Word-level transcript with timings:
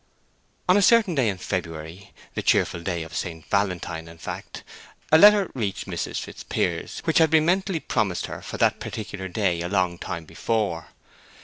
On 0.67 0.75
a 0.75 0.81
certain 0.81 1.13
day 1.13 1.29
in 1.29 1.37
February—the 1.37 2.41
cheerful 2.41 2.81
day 2.81 3.03
of 3.03 3.15
St. 3.15 3.45
Valentine, 3.51 4.07
in 4.07 4.17
fact—a 4.17 5.15
letter 5.19 5.51
reached 5.53 5.85
Mrs. 5.85 6.19
Fitzpiers, 6.19 7.01
which 7.05 7.19
had 7.19 7.29
been 7.29 7.45
mentally 7.45 7.79
promised 7.79 8.25
her 8.25 8.41
for 8.41 8.57
that 8.57 8.79
particular 8.79 9.27
day 9.27 9.61
a 9.61 9.69
long 9.69 9.99
time 9.99 10.25
before. 10.25 10.87